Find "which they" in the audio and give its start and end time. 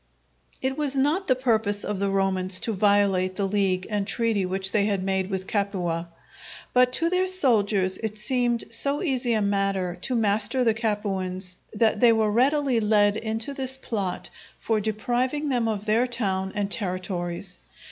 4.47-4.85